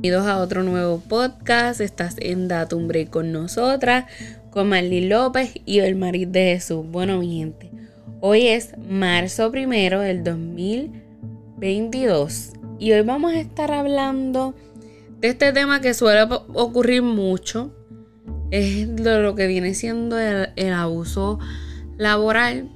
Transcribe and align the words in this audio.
Bienvenidos 0.00 0.34
a 0.34 0.38
otro 0.38 0.62
nuevo 0.62 0.98
podcast. 0.98 1.82
Estás 1.82 2.16
en 2.20 2.48
Datum 2.48 2.88
Break 2.88 3.10
con 3.10 3.32
nosotras, 3.32 4.06
con 4.50 4.70
Marlene 4.70 5.08
López 5.08 5.52
y 5.66 5.80
el 5.80 5.94
Marit 5.94 6.30
de 6.30 6.54
Jesús. 6.54 6.86
Bueno, 6.90 7.18
mi 7.18 7.36
gente, 7.36 7.70
hoy 8.22 8.46
es 8.46 8.78
marzo 8.78 9.50
primero 9.50 10.00
del 10.00 10.24
2022 10.24 12.52
y 12.78 12.92
hoy 12.92 13.02
vamos 13.02 13.34
a 13.34 13.40
estar 13.40 13.72
hablando 13.72 14.54
de 15.20 15.28
este 15.28 15.52
tema 15.52 15.82
que 15.82 15.92
suele 15.92 16.26
ocurrir 16.54 17.02
mucho. 17.02 17.76
Es 18.50 18.88
lo 18.88 19.34
que 19.34 19.48
viene 19.48 19.74
siendo 19.74 20.18
el, 20.18 20.48
el 20.56 20.72
abuso 20.72 21.38
laboral. 21.98 22.70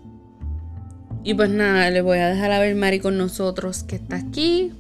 Y 1.22 1.32
pues 1.32 1.48
nada, 1.48 1.88
le 1.88 2.02
voy 2.02 2.18
a 2.18 2.29
dejar 2.29 2.52
a 2.52 2.59
ver 2.59 2.75
Mari 2.75 3.00
con 3.00 3.16
nosotros 3.16 3.82
que 3.82 3.96
está 3.96 4.16
aquí. 4.16 4.75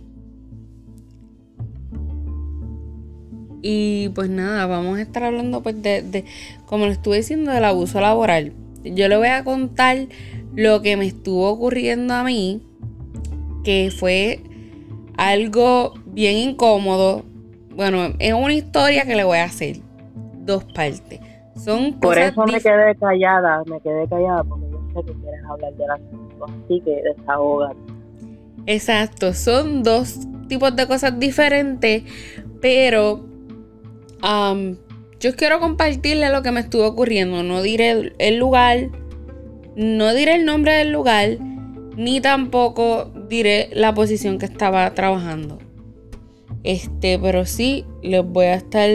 Y 3.66 4.10
pues 4.10 4.28
nada, 4.28 4.66
vamos 4.66 4.98
a 4.98 5.00
estar 5.00 5.24
hablando 5.24 5.62
pues 5.62 5.82
de, 5.82 6.26
como 6.66 6.84
le 6.84 6.92
estuve 6.92 7.16
diciendo, 7.16 7.50
del 7.50 7.64
abuso 7.64 7.98
laboral. 7.98 8.52
Yo 8.84 9.08
le 9.08 9.16
voy 9.16 9.28
a 9.28 9.42
contar 9.42 9.96
lo 10.54 10.82
que 10.82 10.98
me 10.98 11.06
estuvo 11.06 11.48
ocurriendo 11.48 12.12
a 12.12 12.24
mí, 12.24 12.62
que 13.64 13.90
fue 13.90 14.42
algo 15.16 15.94
bien 16.04 16.36
incómodo. 16.36 17.24
Bueno, 17.74 18.14
es 18.18 18.34
una 18.34 18.52
historia 18.52 19.06
que 19.06 19.16
le 19.16 19.24
voy 19.24 19.38
a 19.38 19.44
hacer 19.44 19.78
dos 20.40 20.64
partes. 20.64 21.20
Son 21.56 21.94
Por 21.94 22.18
eso 22.18 22.44
me 22.44 22.60
quedé 22.60 22.94
callada, 22.96 23.62
me 23.64 23.80
quedé 23.80 24.06
callada 24.08 24.44
porque 24.44 24.66
yo 24.70 24.78
sé 24.94 25.06
que 25.06 25.20
quieres 25.22 25.40
hablar 25.48 25.72
de 25.72 25.86
las 25.86 26.00
cosas, 26.38 26.56
así 26.66 26.82
que 26.82 27.02
desahogan. 27.02 27.76
Exacto, 28.66 29.32
son 29.32 29.82
dos 29.82 30.18
tipos 30.48 30.76
de 30.76 30.86
cosas 30.86 31.18
diferentes, 31.18 32.02
pero 32.60 33.32
yo 35.20 35.36
quiero 35.36 35.60
compartirle 35.60 36.30
lo 36.30 36.42
que 36.42 36.50
me 36.50 36.60
estuvo 36.60 36.86
ocurriendo. 36.86 37.42
No 37.42 37.62
diré 37.62 38.12
el 38.18 38.36
lugar, 38.36 38.90
no 39.76 40.14
diré 40.14 40.36
el 40.36 40.44
nombre 40.44 40.72
del 40.72 40.92
lugar, 40.92 41.38
ni 41.96 42.20
tampoco 42.20 43.12
diré 43.28 43.70
la 43.72 43.94
posición 43.94 44.38
que 44.38 44.46
estaba 44.46 44.92
trabajando. 44.94 45.58
Este, 46.62 47.18
pero 47.18 47.44
sí 47.44 47.84
les 48.02 48.24
voy 48.24 48.46
a 48.46 48.54
estar. 48.54 48.90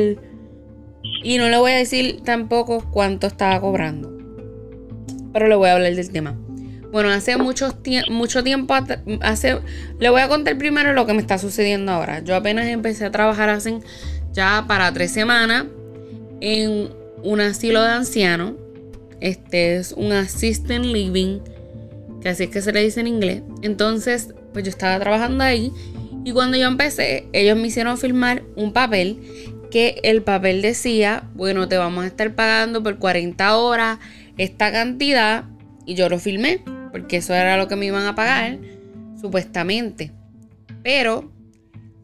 Y 1.24 1.38
no 1.38 1.50
le 1.50 1.58
voy 1.58 1.72
a 1.72 1.78
decir 1.78 2.22
tampoco 2.24 2.84
cuánto 2.92 3.28
estaba 3.28 3.60
cobrando. 3.62 4.18
Pero 5.34 5.48
le 5.48 5.56
voy 5.56 5.70
a 5.70 5.74
hablar 5.74 5.94
del 5.94 6.12
tema. 6.12 6.38
Bueno, 6.92 7.10
hace 7.10 7.38
mucho, 7.38 7.70
mucho 8.10 8.44
tiempo, 8.44 8.74
hace, 9.22 9.60
le 10.00 10.10
voy 10.10 10.22
a 10.22 10.28
contar 10.28 10.58
primero 10.58 10.94
lo 10.94 11.06
que 11.06 11.14
me 11.14 11.22
está 11.22 11.38
sucediendo 11.38 11.92
ahora. 11.92 12.24
Yo 12.24 12.36
apenas 12.36 12.66
empecé 12.66 13.06
a 13.06 13.12
trabajar 13.12 13.50
hace 13.50 13.80
ya 14.34 14.66
para 14.68 14.92
tres 14.94 15.12
semanas 15.12 15.66
en 16.42 16.90
un 17.24 17.42
asilo 17.42 17.82
de 17.84 17.90
ancianos. 17.90 18.54
Este 19.22 19.76
es 19.76 19.92
un 19.92 20.12
assistant 20.12 20.86
living, 20.86 21.40
que 22.22 22.30
así 22.30 22.44
es 22.44 22.50
que 22.50 22.62
se 22.62 22.72
le 22.72 22.84
dice 22.84 23.02
en 23.02 23.08
inglés. 23.08 23.42
Entonces, 23.62 24.34
pues 24.54 24.64
yo 24.66 24.70
estaba 24.70 25.00
trabajando 25.00 25.44
ahí 25.44 25.72
y 26.24 26.32
cuando 26.32 26.58
yo 26.58 26.68
empecé, 26.68 27.28
ellos 27.34 27.58
me 27.58 27.68
hicieron 27.68 27.98
firmar 27.98 28.44
un 28.56 28.74
papel 28.74 29.20
que 29.72 30.00
el 30.04 30.24
papel 30.24 30.62
decía, 30.62 31.24
bueno, 31.36 31.68
te 31.68 31.78
vamos 31.78 32.04
a 32.04 32.08
estar 32.08 32.34
pagando 32.34 32.82
por 32.82 32.98
40 32.98 33.58
horas 33.58 34.00
esta 34.38 34.72
cantidad 34.72 35.46
y 35.86 35.96
yo 35.96 36.10
lo 36.10 36.20
firmé 36.20 36.62
porque 36.92 37.18
eso 37.18 37.34
era 37.34 37.58
lo 37.58 37.68
que 37.68 37.76
me 37.76 37.86
iban 37.86 38.06
a 38.06 38.16
pagar 38.16 38.58
supuestamente. 39.20 40.12
Pero 40.84 41.32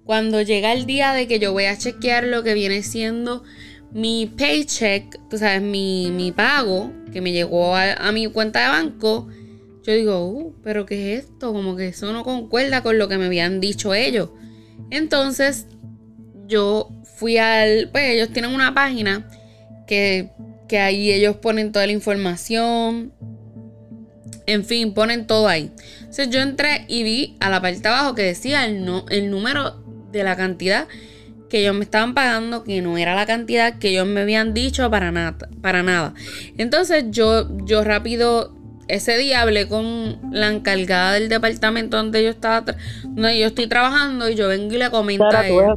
cuando 0.05 0.41
llega 0.41 0.71
el 0.71 0.85
día 0.85 1.13
de 1.13 1.27
que 1.27 1.39
yo 1.39 1.51
voy 1.51 1.65
a 1.65 1.77
chequear 1.77 2.25
lo 2.25 2.43
que 2.43 2.53
viene 2.53 2.83
siendo 2.83 3.43
mi 3.91 4.27
paycheck, 4.27 5.19
tú 5.29 5.37
sabes, 5.37 5.61
mi, 5.61 6.33
pago 6.35 6.91
que 7.11 7.21
me 7.21 7.31
llegó 7.31 7.75
a, 7.75 8.11
mi 8.11 8.27
cuenta 8.27 8.61
de 8.61 8.67
banco, 8.67 9.29
yo 9.83 9.93
digo, 9.93 10.25
uh, 10.27 10.53
pero 10.61 10.85
¿qué 10.85 11.13
es 11.13 11.23
esto? 11.23 11.53
Como 11.53 11.75
que 11.75 11.87
eso 11.87 12.11
no 12.11 12.23
concuerda 12.23 12.83
con 12.83 12.97
lo 12.97 13.07
que 13.07 13.17
me 13.17 13.27
habían 13.27 13.61
dicho 13.61 13.93
ellos. 13.93 14.31
Entonces, 14.89 15.67
yo 16.45 16.89
fui 17.15 17.37
al, 17.37 17.89
pues 17.91 18.09
ellos 18.09 18.29
tienen 18.29 18.53
una 18.53 18.73
página 18.73 19.29
que, 19.87 20.31
que 20.67 20.79
ahí 20.79 21.13
ellos 21.13 21.37
ponen 21.37 21.71
toda 21.71 21.85
la 21.85 21.93
información. 21.93 23.13
En 24.45 24.65
fin, 24.65 24.93
ponen 24.93 25.25
todo 25.25 25.47
ahí. 25.47 25.71
Entonces 25.99 26.29
yo 26.29 26.41
entré 26.41 26.83
y 26.89 27.03
vi 27.03 27.37
a 27.39 27.49
la 27.49 27.61
parte 27.61 27.79
de 27.79 27.87
abajo 27.87 28.13
que 28.13 28.23
decía 28.23 28.65
el, 28.65 28.83
no, 28.83 29.05
el 29.09 29.31
número 29.31 29.84
de 30.17 30.23
la 30.23 30.35
cantidad 30.35 30.87
que 31.49 31.59
ellos 31.61 31.75
me 31.75 31.83
estaban 31.83 32.13
pagando, 32.13 32.63
que 32.63 32.81
no 32.81 32.97
era 32.97 33.15
la 33.15 33.25
cantidad 33.25 33.77
que 33.77 33.89
ellos 33.89 34.07
me 34.07 34.21
habían 34.21 34.53
dicho 34.53 34.89
para 34.89 35.11
nada. 35.11 35.37
Para 35.61 35.83
nada. 35.83 36.13
Entonces 36.57 37.05
yo, 37.11 37.47
yo 37.65 37.83
rápido, 37.83 38.53
ese 38.87 39.17
día 39.17 39.41
hablé 39.41 39.67
con 39.67 40.17
la 40.31 40.51
encargada 40.51 41.13
del 41.13 41.29
departamento 41.29 41.97
donde 41.97 42.23
yo 42.23 42.29
estaba, 42.29 42.65
donde 43.03 43.39
yo 43.39 43.47
estoy 43.47 43.67
trabajando 43.67 44.29
y 44.29 44.35
yo 44.35 44.47
vengo 44.47 44.73
y 44.73 44.77
le 44.77 44.89
comento 44.89 45.25
a 45.25 45.47
ella. 45.47 45.75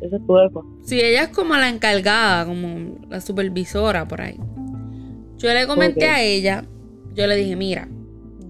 Esa 0.00 0.16
es 0.16 0.26
tu 0.26 0.36
jefa. 0.36 0.60
Sí, 0.84 1.00
ella 1.00 1.24
es 1.24 1.28
como 1.28 1.54
la 1.56 1.68
encargada, 1.68 2.46
como 2.46 2.98
la 3.08 3.20
supervisora 3.20 4.06
por 4.06 4.20
ahí. 4.20 4.38
Yo 5.38 5.52
le 5.52 5.66
comenté 5.66 6.06
a 6.08 6.22
ella, 6.22 6.64
yo 7.14 7.26
le 7.26 7.36
dije, 7.36 7.56
mira, 7.56 7.88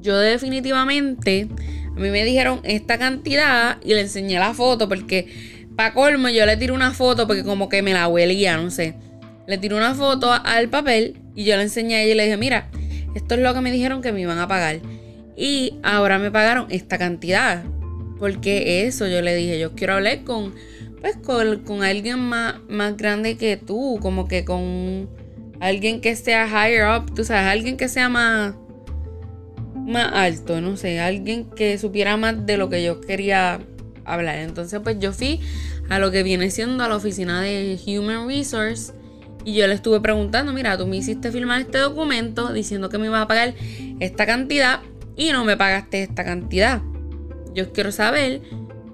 yo 0.00 0.16
definitivamente 0.18 1.48
a 1.96 1.98
mí 1.98 2.10
me 2.10 2.24
dijeron 2.24 2.60
esta 2.62 2.98
cantidad 2.98 3.78
y 3.82 3.94
le 3.94 4.02
enseñé 4.02 4.38
la 4.38 4.52
foto 4.52 4.86
porque, 4.86 5.64
para 5.76 5.94
colmo, 5.94 6.28
yo 6.28 6.44
le 6.44 6.58
tiré 6.58 6.72
una 6.72 6.92
foto 6.92 7.26
porque 7.26 7.42
como 7.42 7.70
que 7.70 7.80
me 7.80 7.94
la 7.94 8.06
huelía, 8.06 8.58
no 8.58 8.70
sé. 8.70 8.94
Le 9.46 9.56
tiré 9.56 9.74
una 9.74 9.94
foto 9.94 10.30
al 10.30 10.68
papel 10.68 11.16
y 11.34 11.44
yo 11.44 11.56
le 11.56 11.62
enseñé 11.62 11.96
a 11.96 12.02
ella 12.02 12.12
y 12.12 12.16
le 12.16 12.24
dije, 12.24 12.36
mira, 12.36 12.68
esto 13.14 13.34
es 13.34 13.40
lo 13.40 13.54
que 13.54 13.62
me 13.62 13.72
dijeron 13.72 14.02
que 14.02 14.12
me 14.12 14.20
iban 14.20 14.38
a 14.38 14.46
pagar. 14.46 14.80
Y 15.38 15.78
ahora 15.82 16.18
me 16.18 16.30
pagaron 16.30 16.66
esta 16.68 16.98
cantidad. 16.98 17.64
Porque 18.18 18.86
eso, 18.86 19.06
yo 19.06 19.22
le 19.22 19.34
dije, 19.34 19.58
yo 19.58 19.72
quiero 19.72 19.94
hablar 19.94 20.22
con, 20.24 20.54
pues, 21.00 21.16
con, 21.16 21.82
alguien 21.82 22.18
más, 22.18 22.56
más 22.68 22.96
grande 22.96 23.36
que 23.38 23.56
tú, 23.56 23.98
como 24.02 24.28
que 24.28 24.44
con 24.44 25.08
alguien 25.60 26.02
que 26.02 26.14
sea 26.14 26.46
higher 26.46 26.84
up, 26.88 27.14
tú 27.14 27.24
sabes, 27.24 27.44
alguien 27.44 27.78
que 27.78 27.88
sea 27.88 28.08
más 28.10 28.54
más 29.86 30.12
alto, 30.12 30.60
no 30.60 30.76
sé, 30.76 31.00
alguien 31.00 31.44
que 31.50 31.78
supiera 31.78 32.16
más 32.16 32.44
de 32.44 32.56
lo 32.56 32.68
que 32.68 32.82
yo 32.82 33.00
quería 33.00 33.60
hablar. 34.04 34.38
Entonces, 34.38 34.80
pues 34.82 34.98
yo 34.98 35.12
fui 35.12 35.40
a 35.88 35.98
lo 35.98 36.10
que 36.10 36.22
viene 36.22 36.50
siendo 36.50 36.84
a 36.84 36.88
la 36.88 36.96
oficina 36.96 37.40
de 37.40 37.78
Human 37.86 38.28
Resource 38.28 38.92
y 39.44 39.54
yo 39.54 39.66
le 39.68 39.74
estuve 39.74 40.00
preguntando, 40.00 40.52
mira, 40.52 40.76
tú 40.76 40.86
me 40.86 40.96
hiciste 40.96 41.30
firmar 41.30 41.60
este 41.60 41.78
documento 41.78 42.52
diciendo 42.52 42.88
que 42.88 42.98
me 42.98 43.06
ibas 43.06 43.22
a 43.22 43.28
pagar 43.28 43.54
esta 44.00 44.26
cantidad 44.26 44.80
y 45.16 45.30
no 45.30 45.44
me 45.44 45.56
pagaste 45.56 46.02
esta 46.02 46.24
cantidad. 46.24 46.82
Yo 47.54 47.72
quiero 47.72 47.92
saber 47.92 48.42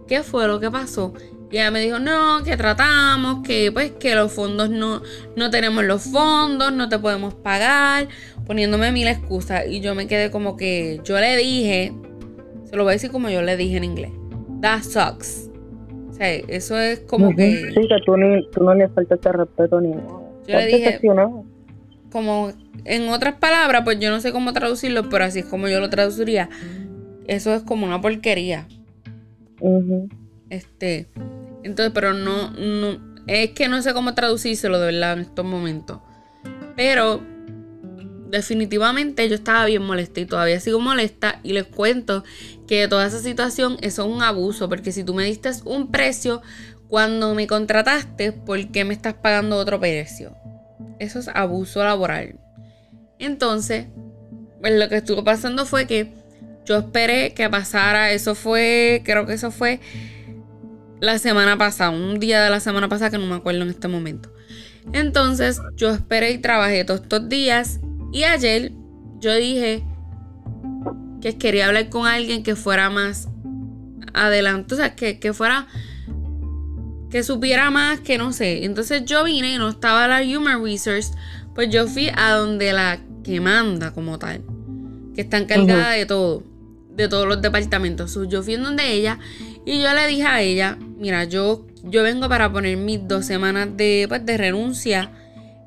qué 0.07 0.23
fue 0.23 0.47
lo 0.47 0.61
que 0.61 0.71
pasó. 0.71 1.15
Y 1.51 1.57
ella 1.57 1.71
me 1.71 1.81
dijo, 1.81 1.99
no, 1.99 2.43
que 2.45 2.57
tratamos, 2.57 3.47
que 3.47 3.71
pues 3.73 3.93
que 3.93 4.15
los 4.15 4.33
fondos 4.33 4.71
no, 4.71 5.03
no 5.37 5.51
tenemos 5.51 5.85
los 5.85 6.03
fondos, 6.03 6.73
no 6.73 6.89
te 6.89 6.99
podemos 6.99 7.35
pagar, 7.35 8.09
poniéndome 8.53 8.93
mil 8.93 9.09
excusas. 9.09 9.65
Y 9.67 9.81
yo 9.81 9.95
me 9.95 10.07
quedé 10.07 10.31
como 10.31 10.59
que 10.59 11.01
yo 11.05 11.19
le 11.19 11.39
dije, 11.39 11.91
se 12.65 12.77
lo 12.77 12.83
voy 12.83 12.91
a 12.91 12.93
decir 12.93 13.11
como 13.11 13.31
yo 13.31 13.41
le 13.41 13.57
dije 13.57 13.79
en 13.79 13.85
inglés, 13.85 14.13
that 14.61 14.83
sucks. 14.83 15.51
O 16.11 16.13
sea, 16.13 16.29
eso 16.35 16.79
es 16.79 17.01
como 17.01 17.35
que... 17.35 17.71
Sí, 17.73 17.89
que 17.89 17.97
tú, 18.05 18.15
no 18.15 18.75
le 18.75 18.89
faltaste 18.91 19.33
respeto 19.33 19.81
ni 19.81 19.93
Yo 19.93 20.59
le 20.59 20.67
dije, 20.67 21.01
como 22.11 22.53
en 22.85 23.09
otras 23.09 23.37
palabras, 23.37 23.85
pues 23.85 23.99
yo 23.99 24.11
no 24.11 24.21
sé 24.21 24.33
cómo 24.33 24.53
traducirlo, 24.53 25.09
pero 25.09 25.25
así 25.25 25.39
es 25.39 25.47
como 25.47 25.69
yo 25.69 25.81
lo 25.81 25.89
traduciría. 25.89 26.51
Eso 27.27 27.55
es 27.55 27.63
como 27.63 27.87
una 27.87 28.03
porquería. 28.03 28.69
Este, 30.51 31.07
entonces, 31.63 31.91
pero 31.95 32.13
no, 32.13 32.51
no, 32.51 32.99
es 33.27 33.53
que 33.53 33.69
no 33.69 33.81
sé 33.81 33.95
cómo 33.95 34.13
traducírselo 34.13 34.79
de 34.79 34.93
verdad 34.93 35.15
en 35.15 35.21
estos 35.21 35.47
momentos. 35.47 36.01
Pero 36.77 37.32
definitivamente 38.33 39.29
yo 39.29 39.35
estaba 39.35 39.67
bien 39.67 39.83
molesta 39.83 40.19
y 40.19 40.25
todavía 40.25 40.59
sigo 40.59 40.81
molesta 40.81 41.39
y 41.43 41.53
les 41.53 41.65
cuento 41.65 42.25
que 42.67 42.89
toda 42.89 43.07
esa 43.07 43.19
situación 43.19 43.77
es 43.83 43.99
un 43.99 44.23
abuso 44.23 44.71
porque 44.71 44.91
si 44.91 45.05
tú 45.05 45.13
me 45.13 45.25
diste 45.25 45.51
un 45.67 45.91
precio 45.91 46.41
cuando 46.89 47.35
me 47.35 47.47
contrataste, 47.47 48.33
¿por 48.33 48.69
qué 48.69 48.87
me 48.87 48.95
estás 48.95 49.13
pagando 49.15 49.59
otro 49.59 49.79
precio? 49.79 50.35
Eso 50.99 51.19
es 51.19 51.29
abuso 51.29 51.85
laboral. 51.85 52.41
Entonces, 53.19 53.89
pues 54.63 54.79
lo 54.79 54.89
que 54.89 54.97
estuvo 54.97 55.23
pasando 55.23 55.67
fue 55.67 55.87
que 55.87 56.11
yo 56.65 56.79
esperé 56.79 57.35
que 57.35 57.51
pasara, 57.51 58.13
eso 58.13 58.35
fue, 58.35 59.03
creo 59.05 59.27
que 59.27 59.35
eso 59.35 59.51
fue 59.51 59.79
la 61.01 61.19
semana 61.19 61.59
pasada, 61.59 61.91
un 61.91 62.19
día 62.19 62.43
de 62.43 62.49
la 62.49 62.61
semana 62.61 62.89
pasada 62.89 63.11
que 63.11 63.19
no 63.19 63.27
me 63.27 63.35
acuerdo 63.35 63.61
en 63.61 63.69
este 63.69 63.89
momento. 63.89 64.33
Entonces 64.95 65.61
yo 65.77 65.91
esperé 65.91 66.31
y 66.31 66.39
trabajé 66.39 66.85
todos 66.85 67.03
estos 67.03 67.29
días 67.29 67.81
y 68.13 68.25
ayer 68.25 68.73
yo 69.21 69.35
dije 69.35 69.83
que 71.21 71.39
quería 71.39 71.69
hablar 71.69 71.89
con 71.89 72.07
alguien 72.07 72.43
que 72.43 72.57
fuera 72.57 72.91
más 72.91 73.29
adelante, 74.13 74.75
o 74.75 74.77
sea, 74.77 74.95
que, 74.95 75.33
fuera 75.33 75.67
que 77.11 77.23
supiera 77.23 77.71
más, 77.71 78.01
que 78.01 78.19
no 78.19 78.33
sé. 78.33 78.65
Entonces 78.65 79.05
yo 79.05 79.25
vine 79.25 79.55
y 79.55 79.59
no 79.59 79.71
estaba 79.71 80.07
la 80.09 80.21
Human 80.21 80.63
Resource, 80.63 81.13
pues 81.55 81.71
yo 81.71 81.87
fui 81.87 82.11
a 82.15 82.33
donde 82.33 82.73
la 82.73 83.01
que 83.25 83.41
manda 83.41 83.93
como 83.93 84.19
tal, 84.19 84.43
que 85.15 85.23
está 85.23 85.39
encargada 85.39 85.93
de 85.93 86.05
todo, 86.05 86.43
de 86.91 87.09
todos 87.09 87.27
los 87.27 87.41
departamentos. 87.41 88.19
yo 88.29 88.43
fui 88.43 88.55
en 88.55 88.65
donde 88.65 88.93
ella 88.93 89.19
y 89.65 89.81
yo 89.81 89.95
le 89.95 90.07
dije 90.09 90.25
a 90.25 90.43
ella, 90.43 90.77
mira, 90.99 91.25
yo, 91.25 91.67
yo 91.85 92.03
vengo 92.03 92.29
para 92.29 92.53
poner 92.53 92.77
mis 92.77 93.07
dos 93.07 93.25
semanas 93.25 93.69
de, 93.77 94.07
pues, 94.09 94.27
de 94.27 94.37
renuncia. 94.37 95.13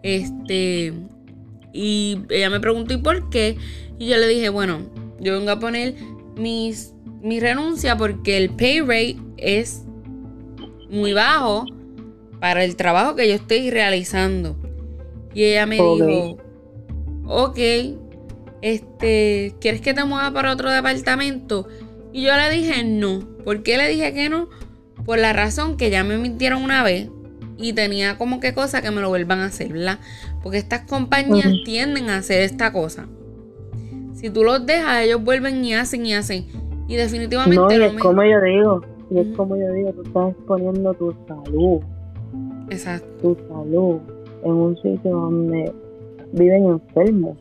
Este, 0.03 0.93
y 1.75 2.21
ella 2.29 2.49
me 2.49 2.61
preguntó, 2.61 2.93
¿y 2.93 2.97
por 2.97 3.29
qué? 3.29 3.57
Y 3.99 4.07
yo 4.07 4.17
le 4.17 4.27
dije, 4.29 4.47
bueno, 4.47 4.79
yo 5.19 5.37
vengo 5.37 5.51
a 5.51 5.59
poner 5.59 5.95
mis, 6.37 6.93
mi 7.21 7.41
renuncia 7.41 7.97
porque 7.97 8.37
el 8.37 8.49
pay 8.51 8.79
rate 8.79 9.17
es 9.35 9.83
muy 10.89 11.11
bajo 11.11 11.65
para 12.39 12.63
el 12.63 12.77
trabajo 12.77 13.15
que 13.15 13.27
yo 13.27 13.35
estoy 13.35 13.71
realizando. 13.71 14.55
Y 15.33 15.43
ella 15.43 15.65
me 15.65 15.75
dijo, 15.75 16.37
ok, 17.27 17.59
este, 18.61 19.53
¿quieres 19.59 19.81
que 19.81 19.93
te 19.93 20.05
mueva 20.05 20.31
para 20.31 20.53
otro 20.53 20.71
departamento? 20.71 21.67
Y 22.13 22.23
yo 22.23 22.37
le 22.37 22.49
dije 22.51 22.85
no. 22.85 23.19
¿Por 23.43 23.63
qué 23.63 23.77
le 23.77 23.89
dije 23.89 24.13
que 24.13 24.29
no? 24.29 24.49
Por 25.05 25.19
la 25.19 25.33
razón 25.33 25.75
que 25.75 25.89
ya 25.89 26.05
me 26.05 26.17
mintieron 26.17 26.63
una 26.63 26.83
vez 26.83 27.09
y 27.57 27.73
tenía 27.73 28.17
como 28.17 28.39
que 28.39 28.53
cosa 28.53 28.81
que 28.81 28.91
me 28.91 29.01
lo 29.01 29.09
vuelvan 29.09 29.39
a 29.39 29.45
hacer, 29.45 29.73
¿verdad? 29.73 29.99
Porque 30.45 30.59
estas 30.59 30.81
compañías 30.81 31.51
tienden 31.65 32.11
a 32.11 32.17
hacer 32.17 32.43
esta 32.43 32.71
cosa. 32.71 33.07
Si 34.13 34.29
tú 34.29 34.43
los 34.43 34.63
dejas, 34.63 35.01
ellos 35.01 35.23
vuelven 35.23 35.65
y 35.65 35.73
hacen 35.73 36.05
y 36.05 36.13
hacen. 36.13 36.45
Y 36.87 36.93
definitivamente 36.93 37.79
no, 37.79 37.83
y 37.83 37.83
es 37.83 37.93
como 37.95 38.23
yo 38.23 38.39
digo, 38.41 38.81
y 39.09 39.17
es 39.21 39.35
como 39.35 39.57
yo 39.57 39.73
digo, 39.73 39.91
tú 39.93 40.03
estás 40.03 40.29
exponiendo 40.33 40.93
tu 40.93 41.15
salud. 41.27 41.81
Exacto. 42.69 43.07
Tu 43.33 43.37
salud 43.47 43.97
en 44.43 44.51
un 44.51 44.75
sitio 44.75 45.09
donde 45.09 45.73
viven 46.33 46.65
enfermos. 46.65 47.39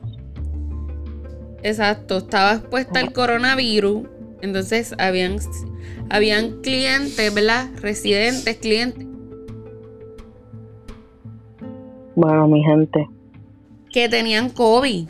Exacto, 1.62 2.16
estaba 2.16 2.54
expuesta 2.54 3.00
al 3.00 3.12
coronavirus, 3.12 4.04
entonces 4.40 4.94
habían, 4.96 5.36
habían 6.08 6.62
clientes, 6.62 7.34
¿verdad? 7.34 7.68
Residentes, 7.82 8.56
clientes. 8.56 9.06
Bueno, 12.16 12.48
mi 12.48 12.62
gente. 12.62 13.08
Que 13.90 14.08
tenían 14.08 14.50
COVID. 14.50 15.08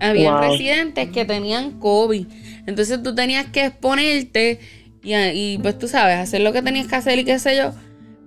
Había 0.00 0.40
residentes 0.40 1.10
que 1.10 1.24
tenían 1.24 1.78
COVID. 1.78 2.26
Entonces 2.66 3.02
tú 3.02 3.14
tenías 3.14 3.46
que 3.46 3.66
exponerte 3.66 4.60
y, 5.02 5.14
y, 5.14 5.58
pues 5.58 5.78
tú 5.78 5.88
sabes, 5.88 6.18
hacer 6.18 6.40
lo 6.42 6.52
que 6.52 6.62
tenías 6.62 6.86
que 6.86 6.96
hacer 6.96 7.18
y 7.18 7.24
qué 7.24 7.38
sé 7.38 7.56
yo. 7.56 7.70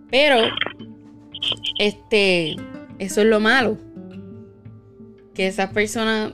Pero, 0.10 0.38
este, 1.80 2.56
eso 3.00 3.22
es 3.22 3.28
lo 3.28 3.40
malo. 3.40 3.78
Que 5.34 5.48
esas 5.48 5.72
personas, 5.72 6.34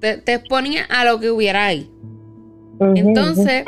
te, 0.00 0.18
te, 0.18 0.34
exponían 0.34 0.84
a 0.90 1.04
lo 1.04 1.18
que 1.18 1.30
hubiera 1.30 1.66
ahí. 1.66 1.90
Entonces, 2.94 3.64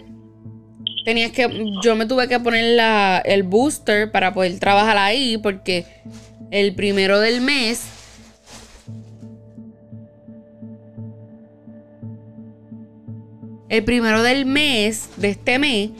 tenías 1.04 1.32
que, 1.32 1.48
yo 1.82 1.96
me 1.96 2.06
tuve 2.06 2.28
que 2.28 2.40
poner 2.40 2.76
la, 2.76 3.22
el 3.24 3.42
booster 3.42 4.10
para 4.10 4.32
poder 4.32 4.58
trabajar 4.58 4.96
ahí 4.96 5.36
porque 5.38 5.86
el 6.50 6.74
primero 6.74 7.20
del 7.20 7.40
mes 7.40 7.82
el 13.76 13.82
primero 13.82 14.22
del 14.22 14.46
mes, 14.46 15.08
de 15.16 15.30
este 15.30 15.58
mes, 15.58 15.90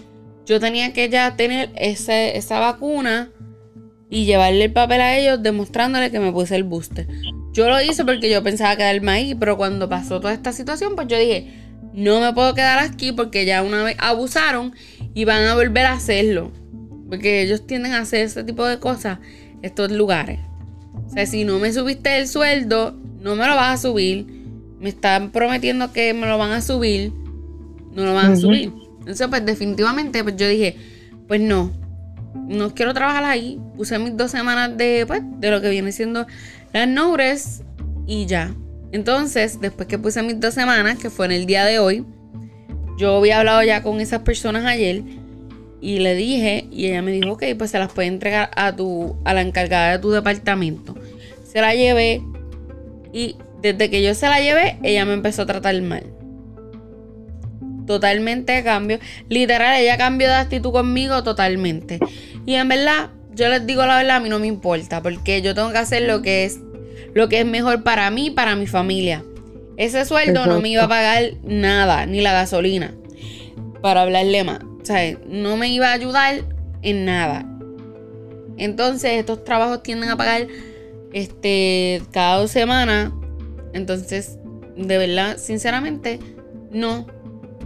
yo 0.46 0.60
tenía 0.60 0.92
que 0.92 1.08
ya 1.08 1.34
tener 1.34 1.70
esa 1.74 2.60
vacuna 2.60 3.30
y 4.08 4.26
llevarle 4.26 4.66
el 4.66 4.72
papel 4.72 5.00
a 5.00 5.16
ellos 5.16 5.42
demostrándole 5.42 6.12
que 6.12 6.20
me 6.20 6.30
puse 6.30 6.54
el 6.54 6.62
booster. 6.62 7.08
Yo 7.52 7.68
lo 7.68 7.80
hice 7.80 8.04
porque 8.04 8.30
yo 8.30 8.44
pensaba 8.44 8.76
quedarme 8.76 9.10
ahí, 9.10 9.34
pero 9.34 9.56
cuando 9.56 9.88
pasó 9.88 10.20
toda 10.20 10.32
esta 10.32 10.52
situación, 10.52 10.94
pues 10.94 11.08
yo 11.08 11.18
dije, 11.18 11.52
no 11.92 12.20
me 12.20 12.32
puedo 12.32 12.54
quedar 12.54 12.78
aquí 12.78 13.10
porque 13.10 13.44
ya 13.44 13.62
una 13.62 13.82
vez 13.82 13.96
abusaron 13.98 14.74
y 15.14 15.24
van 15.24 15.44
a 15.44 15.54
volver 15.54 15.86
a 15.86 15.92
hacerlo. 15.92 16.50
Porque 17.08 17.42
ellos 17.42 17.66
tienden 17.66 17.92
a 17.92 18.00
hacer 18.00 18.22
ese 18.22 18.44
tipo 18.44 18.66
de 18.66 18.78
cosas 18.78 19.18
en 19.52 19.64
estos 19.64 19.90
lugares. 19.90 20.40
O 21.06 21.10
sea, 21.10 21.26
si 21.26 21.44
no 21.44 21.58
me 21.58 21.72
subiste 21.72 22.18
el 22.18 22.28
sueldo, 22.28 22.98
no 23.20 23.36
me 23.36 23.46
lo 23.46 23.54
vas 23.54 23.78
a 23.78 23.82
subir. 23.88 24.26
Me 24.80 24.88
están 24.88 25.30
prometiendo 25.30 25.92
que 25.92 26.12
me 26.14 26.26
lo 26.26 26.38
van 26.38 26.52
a 26.52 26.60
subir 26.60 27.12
no 27.94 28.04
lo 28.04 28.14
van 28.14 28.32
a 28.32 28.36
subir. 28.36 28.72
Entonces, 29.00 29.26
pues 29.28 29.44
definitivamente, 29.44 30.22
pues 30.22 30.36
yo 30.36 30.48
dije, 30.48 30.76
pues 31.28 31.40
no, 31.40 31.72
no 32.34 32.74
quiero 32.74 32.92
trabajar 32.94 33.24
ahí. 33.24 33.60
Puse 33.76 33.98
mis 33.98 34.16
dos 34.16 34.30
semanas 34.30 34.76
de, 34.76 35.04
pues, 35.06 35.22
de 35.38 35.50
lo 35.50 35.60
que 35.60 35.70
viene 35.70 35.92
siendo 35.92 36.26
las 36.72 36.88
noures 36.88 37.62
y 38.06 38.26
ya. 38.26 38.54
Entonces, 38.92 39.60
después 39.60 39.88
que 39.88 39.98
puse 39.98 40.22
mis 40.22 40.38
dos 40.40 40.54
semanas, 40.54 40.98
que 40.98 41.10
fue 41.10 41.26
en 41.26 41.32
el 41.32 41.46
día 41.46 41.64
de 41.64 41.78
hoy, 41.78 42.04
yo 42.96 43.16
había 43.16 43.38
hablado 43.38 43.62
ya 43.62 43.82
con 43.82 44.00
esas 44.00 44.20
personas 44.20 44.64
ayer 44.64 45.02
y 45.80 45.98
le 45.98 46.14
dije, 46.14 46.66
y 46.70 46.86
ella 46.86 47.02
me 47.02 47.12
dijo, 47.12 47.32
ok, 47.32 47.44
pues 47.58 47.70
se 47.70 47.78
las 47.78 47.92
puede 47.92 48.08
entregar 48.08 48.50
a 48.56 48.74
tu, 48.74 49.16
a 49.24 49.34
la 49.34 49.42
encargada 49.42 49.92
de 49.92 49.98
tu 49.98 50.10
departamento. 50.10 50.94
Se 51.50 51.60
la 51.60 51.74
llevé 51.74 52.22
y 53.12 53.36
desde 53.60 53.90
que 53.90 54.02
yo 54.02 54.14
se 54.14 54.28
la 54.28 54.40
llevé, 54.40 54.78
ella 54.82 55.04
me 55.04 55.12
empezó 55.12 55.42
a 55.42 55.46
tratar 55.46 55.80
mal 55.82 56.04
totalmente 57.86 58.62
cambio. 58.62 58.98
Literal, 59.28 59.80
ella 59.80 59.96
cambió 59.96 60.28
de 60.28 60.34
actitud 60.34 60.72
conmigo 60.72 61.22
totalmente. 61.22 61.98
Y 62.46 62.54
en 62.54 62.68
verdad, 62.68 63.10
yo 63.34 63.48
les 63.48 63.66
digo 63.66 63.84
la 63.84 63.98
verdad, 63.98 64.16
a 64.16 64.20
mí 64.20 64.28
no 64.28 64.38
me 64.38 64.46
importa, 64.46 65.02
porque 65.02 65.42
yo 65.42 65.54
tengo 65.54 65.70
que 65.72 65.78
hacer 65.78 66.02
lo 66.02 66.22
que 66.22 66.44
es 66.44 66.60
lo 67.14 67.28
que 67.28 67.40
es 67.40 67.46
mejor 67.46 67.84
para 67.84 68.10
mí, 68.10 68.30
para 68.30 68.56
mi 68.56 68.66
familia. 68.66 69.24
Ese 69.76 70.04
sueldo 70.04 70.46
no 70.46 70.60
me 70.60 70.68
iba 70.68 70.84
a 70.84 70.88
pagar 70.88 71.32
nada, 71.42 72.06
ni 72.06 72.20
la 72.20 72.32
gasolina, 72.32 72.94
para 73.82 74.02
hablarle 74.02 74.44
más. 74.44 74.60
O 74.62 74.84
sea, 74.84 75.18
no 75.26 75.56
me 75.56 75.68
iba 75.68 75.88
a 75.88 75.92
ayudar 75.92 76.44
en 76.82 77.04
nada. 77.04 77.46
Entonces, 78.56 79.12
estos 79.12 79.44
trabajos 79.44 79.82
tienden 79.82 80.10
a 80.10 80.16
pagar 80.16 80.46
este 81.12 82.02
cada 82.12 82.38
dos 82.38 82.50
semanas. 82.50 83.12
Entonces, 83.72 84.38
de 84.76 84.98
verdad, 84.98 85.38
sinceramente, 85.38 86.20
no 86.70 87.06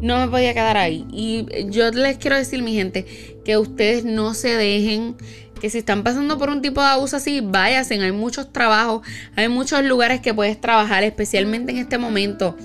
no 0.00 0.18
me 0.18 0.28
podía 0.28 0.54
quedar 0.54 0.76
ahí. 0.76 1.06
Y 1.10 1.46
yo 1.70 1.90
les 1.90 2.18
quiero 2.18 2.36
decir, 2.36 2.62
mi 2.62 2.74
gente, 2.74 3.04
que 3.44 3.56
ustedes 3.56 4.04
no 4.04 4.34
se 4.34 4.56
dejen, 4.56 5.16
que 5.58 5.70
si 5.70 5.78
están 5.78 6.02
pasando 6.02 6.38
por 6.38 6.50
un 6.50 6.62
tipo 6.62 6.80
de 6.80 6.88
abuso 6.88 7.16
así, 7.16 7.40
váyanse. 7.40 7.94
Hay 7.94 8.12
muchos 8.12 8.52
trabajos, 8.52 9.06
hay 9.36 9.48
muchos 9.48 9.84
lugares 9.84 10.20
que 10.20 10.34
puedes 10.34 10.60
trabajar, 10.60 11.04
especialmente 11.04 11.72
en 11.72 11.78
este 11.78 11.98
momento. 11.98 12.56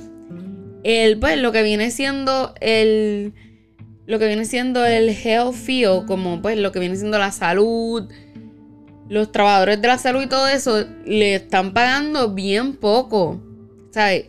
El, 0.84 1.20
pues, 1.20 1.38
lo 1.38 1.52
que 1.52 1.64
viene 1.64 1.92
siendo 1.92 2.54
el. 2.62 3.34
Lo 4.06 4.20
que 4.20 4.28
viene 4.28 4.44
siendo 4.44 4.86
el 4.86 5.10
health 5.10 5.54
field, 5.54 6.06
como 6.06 6.42
pues 6.42 6.58
lo 6.58 6.74
que 6.74 6.80
viene 6.80 6.98
siendo 6.98 7.18
la 7.18 7.32
salud, 7.32 8.10
los 9.08 9.32
trabajadores 9.32 9.82
de 9.82 9.88
la 9.88 9.98
salud 9.98 10.24
y 10.24 10.28
todo 10.28 10.50
eso, 10.50 10.86
le 11.06 11.36
están 11.36 11.74
pagando 11.74 12.34
bien 12.34 12.76
poco. 12.76 13.42
¿Sabes? 13.92 14.26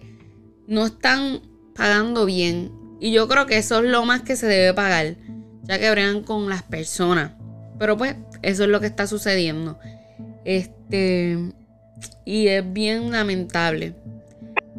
No 0.68 0.86
están 0.86 1.40
pagando 1.74 2.24
bien. 2.24 2.70
Y 3.00 3.10
yo 3.10 3.26
creo 3.28 3.46
que 3.46 3.58
eso 3.58 3.80
es 3.80 3.90
lo 3.90 4.04
más 4.04 4.22
que 4.22 4.36
se 4.36 4.46
debe 4.46 4.72
pagar, 4.74 5.16
ya 5.64 5.78
que 5.78 5.90
bregan 5.90 6.22
con 6.22 6.48
las 6.48 6.62
personas. 6.62 7.32
Pero 7.78 7.96
pues, 7.96 8.14
eso 8.44 8.64
es 8.64 8.70
lo 8.70 8.80
que 8.80 8.86
está 8.86 9.06
sucediendo. 9.06 9.78
Este. 10.44 11.38
Y 12.24 12.48
es 12.48 12.72
bien 12.72 13.10
lamentable. 13.10 13.94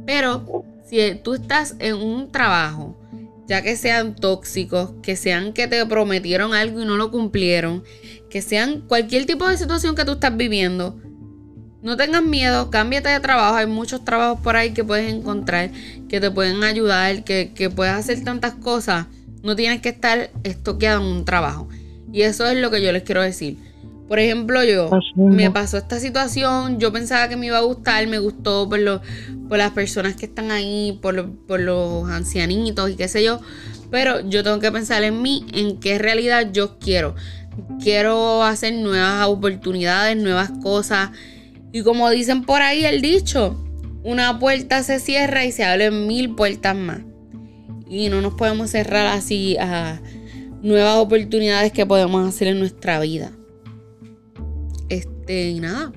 Pero 0.06 0.64
si 0.86 1.16
tú 1.16 1.34
estás 1.34 1.76
en 1.80 1.96
un 1.96 2.32
trabajo, 2.32 2.98
ya 3.48 3.62
que 3.62 3.76
sean 3.76 4.16
tóxicos, 4.16 4.94
que 5.02 5.16
sean 5.16 5.54
que 5.54 5.68
te 5.68 5.86
prometieron 5.86 6.54
algo 6.54 6.82
y 6.82 6.86
no 6.86 6.98
lo 6.98 7.12
cumplieron, 7.12 7.84
que 8.30 8.42
sean 8.42 8.82
cualquier 8.82 9.26
tipo 9.26 9.48
de 9.48 9.58
situación 9.58 9.96
que 9.96 10.06
tú 10.06 10.14
estás 10.14 10.36
viviendo, 10.36 11.00
no 11.86 11.98
tengas 11.98 12.24
miedo, 12.24 12.72
cámbiate 12.72 13.10
de 13.10 13.20
trabajo. 13.20 13.58
Hay 13.58 13.68
muchos 13.68 14.04
trabajos 14.04 14.40
por 14.42 14.56
ahí 14.56 14.72
que 14.72 14.84
puedes 14.84 15.14
encontrar 15.14 15.70
que 16.10 16.20
te 16.20 16.32
pueden 16.32 16.64
ayudar, 16.64 17.24
que, 17.24 17.52
que 17.54 17.70
puedes 17.70 17.94
hacer 17.94 18.24
tantas 18.24 18.56
cosas. 18.56 19.06
No 19.44 19.56
tienes 19.56 19.82
que 19.82 19.90
estar 19.90 20.32
estoqueado 20.44 21.02
en 21.02 21.08
un 21.08 21.26
trabajo. 21.26 21.70
Y 22.16 22.22
eso 22.22 22.48
es 22.48 22.56
lo 22.56 22.72
que 22.72 22.82
yo 22.82 22.94
les 22.94 23.04
quiero 23.04 23.22
decir. 23.22 23.58
Por 24.08 24.20
ejemplo, 24.20 24.64
yo 24.64 24.90
me 25.18 25.52
pasó 25.52 25.78
esta 25.78 26.00
situación, 26.00 26.80
yo 26.80 26.94
pensaba 26.94 27.28
que 27.28 27.36
me 27.36 27.48
iba 27.48 27.58
a 27.58 27.64
gustar, 27.64 28.08
me 28.08 28.20
gustó 28.20 28.70
por, 28.70 28.80
por 29.50 29.58
las 29.58 29.72
personas 29.72 30.16
que 30.16 30.28
están 30.28 30.50
ahí, 30.50 30.98
por, 31.02 31.30
por 31.46 31.60
los 31.60 32.10
ancianitos 32.10 32.90
y 32.90 32.96
qué 32.96 33.10
sé 33.10 33.22
yo. 33.22 33.42
Pero 33.92 34.22
yo 34.30 34.46
tengo 34.46 34.60
que 34.60 34.72
pensar 34.72 35.04
en 35.04 35.22
mí, 35.22 35.46
en 35.52 35.78
qué 35.82 35.98
realidad 35.98 36.54
yo 36.54 36.80
quiero. 36.80 37.16
Quiero 37.84 38.44
hacer 38.44 38.76
nuevas 38.76 39.28
oportunidades, 39.28 40.16
nuevas 40.16 40.52
cosas. 40.64 41.10
Y 41.74 41.82
como 41.82 42.10
dicen 42.12 42.46
por 42.46 42.62
ahí 42.62 42.86
el 42.86 43.02
dicho, 43.02 43.62
una 44.04 44.40
puerta 44.40 44.84
se 44.84 45.02
cierra 45.02 45.44
y 45.44 45.52
se 45.52 45.66
abren 45.66 46.08
mil 46.08 46.34
puertas 46.34 46.78
más. 46.78 47.02
Y 47.90 48.08
no 48.08 48.22
nos 48.22 48.36
podemos 48.36 48.70
cerrar 48.70 49.06
así 49.06 49.58
a 49.58 50.00
nuevas 50.66 50.96
oportunidades 50.96 51.72
que 51.72 51.86
podemos 51.86 52.28
hacer 52.28 52.48
en 52.48 52.60
nuestra 52.60 53.00
vida. 53.00 53.32
Este, 54.90 55.50
y 55.50 55.60
nada. 55.60 55.94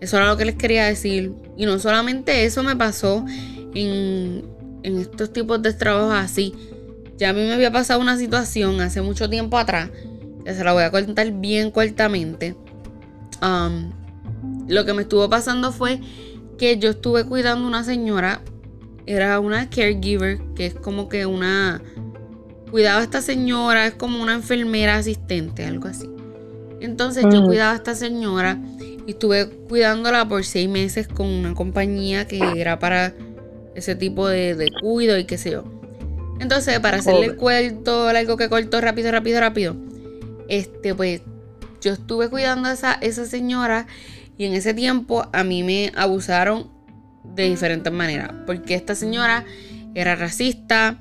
Eso 0.00 0.16
era 0.16 0.26
lo 0.26 0.36
que 0.36 0.44
les 0.44 0.56
quería 0.56 0.86
decir. 0.86 1.32
Y 1.56 1.66
no 1.66 1.78
solamente 1.78 2.44
eso 2.44 2.62
me 2.62 2.74
pasó 2.74 3.24
en, 3.74 4.44
en 4.82 4.98
estos 4.98 5.32
tipos 5.32 5.62
de 5.62 5.72
trabajos 5.72 6.14
así. 6.14 6.52
Ya 7.16 7.30
a 7.30 7.32
mí 7.32 7.40
me 7.40 7.52
había 7.52 7.70
pasado 7.70 8.00
una 8.00 8.16
situación 8.16 8.80
hace 8.80 9.02
mucho 9.02 9.28
tiempo 9.28 9.56
atrás, 9.56 9.90
que 10.44 10.54
se 10.54 10.64
la 10.64 10.72
voy 10.72 10.82
a 10.82 10.90
contar 10.90 11.30
bien 11.32 11.70
cortamente. 11.70 12.56
Um, 13.42 13.92
lo 14.66 14.84
que 14.84 14.94
me 14.94 15.02
estuvo 15.02 15.28
pasando 15.28 15.70
fue 15.70 16.00
que 16.58 16.78
yo 16.78 16.90
estuve 16.90 17.24
cuidando 17.24 17.66
a 17.66 17.68
una 17.68 17.84
señora, 17.84 18.42
era 19.06 19.38
una 19.38 19.70
caregiver, 19.70 20.40
que 20.54 20.66
es 20.66 20.74
como 20.74 21.08
que 21.08 21.26
una... 21.26 21.82
Cuidaba 22.70 23.00
a 23.00 23.02
esta 23.02 23.20
señora, 23.22 23.86
es 23.86 23.94
como 23.94 24.22
una 24.22 24.34
enfermera 24.34 24.96
asistente, 24.96 25.64
algo 25.64 25.88
así. 25.88 26.08
Entonces 26.80 27.24
yo 27.30 27.42
mm. 27.42 27.46
cuidaba 27.46 27.72
a 27.72 27.76
esta 27.76 27.94
señora 27.94 28.58
y 29.06 29.12
estuve 29.12 29.48
cuidándola 29.68 30.28
por 30.28 30.44
seis 30.44 30.68
meses 30.68 31.08
con 31.08 31.26
una 31.26 31.54
compañía 31.54 32.26
que 32.26 32.40
era 32.56 32.78
para 32.78 33.14
ese 33.74 33.94
tipo 33.94 34.28
de, 34.28 34.54
de 34.54 34.70
cuido 34.80 35.18
y 35.18 35.24
qué 35.24 35.36
sé 35.36 35.52
yo. 35.52 35.64
Entonces, 36.40 36.80
para 36.80 36.98
hacerle 36.98 37.26
el 37.26 37.36
cuento 37.36 38.08
algo 38.08 38.36
que 38.38 38.48
cortó 38.48 38.80
rápido, 38.80 39.12
rápido, 39.12 39.40
rápido, 39.40 39.76
este, 40.48 40.94
pues 40.94 41.20
yo 41.82 41.92
estuve 41.92 42.30
cuidando 42.30 42.68
a 42.68 42.72
esa, 42.72 42.94
esa 42.94 43.26
señora 43.26 43.86
y 44.38 44.46
en 44.46 44.54
ese 44.54 44.72
tiempo 44.72 45.28
a 45.32 45.44
mí 45.44 45.62
me 45.62 45.92
abusaron 45.94 46.70
de 47.24 47.50
diferentes 47.50 47.92
maneras. 47.92 48.32
Porque 48.46 48.74
esta 48.74 48.94
señora 48.94 49.44
era 49.94 50.16
racista, 50.16 50.98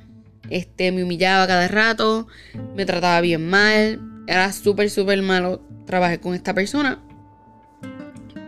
este, 0.50 0.92
me 0.92 1.04
humillaba 1.04 1.48
cada 1.48 1.68
rato, 1.68 2.28
me 2.76 2.86
trataba 2.86 3.22
bien 3.22 3.48
mal, 3.48 4.02
era 4.28 4.52
súper, 4.52 4.90
súper 4.90 5.22
malo 5.22 5.62
trabajar 5.86 6.20
con 6.20 6.36
esta 6.36 6.54
persona. 6.54 7.00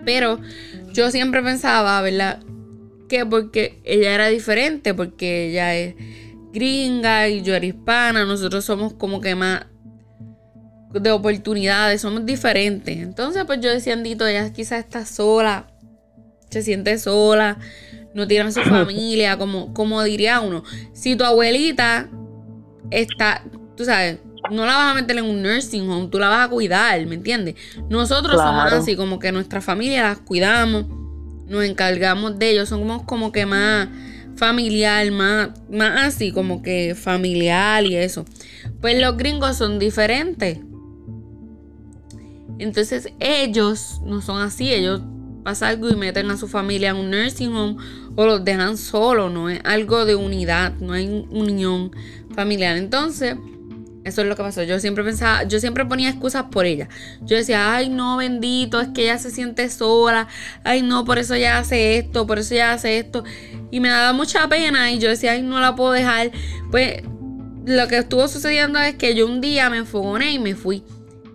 Pero 0.06 0.40
yo 0.94 1.12
siempre 1.12 1.42
pensaba, 1.42 2.02
¿verdad? 2.02 2.40
Que 3.10 3.26
porque 3.26 3.82
ella 3.84 4.14
era 4.14 4.28
diferente, 4.28 4.94
porque 4.94 5.50
ella 5.50 5.76
es 5.76 5.96
gringa 6.54 7.30
y 7.30 7.42
yo 7.42 7.56
era 7.56 7.66
hispana, 7.66 8.26
nosotros 8.26 8.66
somos 8.66 8.94
como 8.94 9.22
que 9.22 9.36
más 9.36 9.66
de 10.94 11.12
oportunidades, 11.12 12.02
somos 12.02 12.26
diferentes. 12.26 12.98
Entonces, 12.98 13.44
pues 13.46 13.62
yo 13.62 13.70
decía, 13.70 13.94
Andito, 13.94 14.28
ella 14.28 14.52
quizás 14.52 14.80
está 14.80 15.06
sola, 15.06 15.68
se 16.50 16.62
siente 16.62 16.98
sola, 16.98 17.58
no 18.14 18.28
tiene 18.28 18.50
a 18.50 18.52
su 18.52 18.62
familia, 18.70 19.38
como, 19.38 19.74
como 19.74 20.02
diría 20.04 20.40
uno. 20.40 20.64
Si 20.94 21.16
tu 21.16 21.24
abuelita 21.24 22.10
está, 22.90 23.44
tú 23.76 23.86
sabes, 23.86 24.20
no 24.50 24.66
la 24.66 24.76
vas 24.76 24.92
a 24.92 24.96
meter 24.96 25.18
en 25.18 25.26
un 25.26 25.42
nursing 25.42 25.90
home, 25.90 26.08
tú 26.08 26.20
la 26.20 26.30
vas 26.30 26.48
a 26.48 26.50
cuidar, 26.50 27.06
¿me 27.06 27.16
entiendes? 27.16 27.56
Nosotros 27.90 28.42
somos 28.42 28.74
así, 28.74 28.96
como 28.96 29.20
que 29.20 29.32
nuestra 29.32 29.62
familia 29.62 30.04
las 30.04 30.20
cuidamos, 30.20 30.86
nos 31.48 31.64
encargamos 31.64 32.40
de 32.40 32.52
ellos, 32.52 32.70
somos 32.70 33.04
como 33.04 33.32
que 33.32 33.46
más 33.46 33.88
familiar, 34.36 35.10
más, 35.12 35.50
más 35.70 36.08
así, 36.08 36.32
como 36.32 36.62
que 36.62 36.96
familiar 36.96 37.86
y 37.86 37.96
eso. 37.96 38.26
Pues 38.80 39.00
los 39.00 39.16
gringos 39.18 39.58
son 39.58 39.78
diferentes. 39.78 40.60
Entonces 42.58 43.10
ellos 43.20 44.02
no 44.06 44.22
son 44.22 44.42
así, 44.42 44.74
ellos 44.74 45.02
pasan 45.44 45.70
algo 45.70 45.90
y 45.90 45.96
meten 45.96 46.30
a 46.32 46.38
su 46.38 46.48
familia 46.48 46.92
en 46.92 46.98
un 46.98 47.10
nursing 47.10 47.54
home 47.54 47.78
o 48.16 48.26
los 48.26 48.44
dejan 48.44 48.78
solos, 48.78 49.32
no 49.32 49.50
es 49.50 49.60
algo 49.64 50.06
de 50.06 50.16
unidad, 50.16 50.74
no 50.80 50.94
hay 50.94 51.26
unión 51.30 51.92
familiar. 52.34 52.78
Entonces, 52.78 53.36
eso 54.04 54.22
es 54.22 54.28
lo 54.28 54.36
que 54.36 54.42
pasó. 54.42 54.64
Yo 54.64 54.80
siempre 54.80 55.04
pensaba, 55.04 55.44
yo 55.44 55.60
siempre 55.60 55.86
ponía 55.86 56.10
excusas 56.10 56.46
por 56.52 56.66
ella. 56.66 56.90
Yo 57.22 57.38
decía, 57.38 57.76
ay 57.76 57.90
no, 57.90 58.18
bendito, 58.18 58.82
es 58.82 58.90
que 58.90 59.04
ella 59.04 59.18
se 59.20 59.30
siente 59.30 59.70
sola. 59.70 60.28
Ay 60.64 60.82
no, 60.82 61.06
por 61.06 61.20
eso 61.20 61.36
ella 61.36 61.60
hace 61.60 61.98
esto, 61.98 62.26
por 62.26 62.40
eso 62.40 62.54
ella 62.56 62.74
hace 62.74 62.98
esto. 62.98 63.24
Y 63.70 63.80
me 63.80 63.90
daba 63.90 64.14
mucha 64.14 64.48
pena 64.48 64.92
y 64.92 65.00
yo 65.00 65.10
decía, 65.10 65.34
ay 65.34 65.44
no 65.44 65.60
la 65.60 65.76
puedo 65.76 65.92
dejar. 65.92 66.32
Pues 66.72 67.04
lo 67.66 67.88
que 67.88 67.98
estuvo 67.98 68.28
sucediendo 68.28 68.80
es 68.80 68.96
que 68.96 69.14
yo 69.14 69.28
un 69.28 69.40
día 69.40 69.70
me 69.70 69.78
enfogoné 69.78 70.32
y 70.34 70.40
me 70.40 70.56
fui. 70.56 70.84